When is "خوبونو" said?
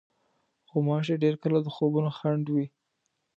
1.75-2.09